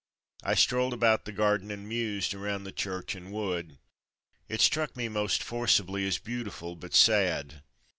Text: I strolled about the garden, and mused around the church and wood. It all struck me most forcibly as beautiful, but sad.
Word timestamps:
I 0.43 0.55
strolled 0.55 0.93
about 0.95 1.25
the 1.25 1.31
garden, 1.31 1.69
and 1.69 1.87
mused 1.87 2.33
around 2.33 2.63
the 2.63 2.71
church 2.71 3.13
and 3.13 3.31
wood. 3.31 3.77
It 4.49 4.59
all 4.59 4.63
struck 4.63 4.97
me 4.97 5.09
most 5.09 5.43
forcibly 5.43 6.07
as 6.07 6.17
beautiful, 6.17 6.75
but 6.75 6.95
sad. 6.95 7.61